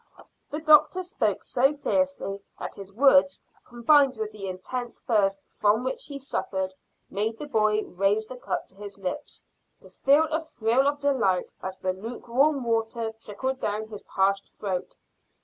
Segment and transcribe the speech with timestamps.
[0.49, 6.05] The doctor spoke so fiercely that his words, combined with the intense thirst from which
[6.07, 6.73] he suffered,
[7.11, 9.45] made the boy raise the cup to his lips,
[9.81, 14.95] to feel a thrill of delight as the lukewarm water trickled down his parched throat.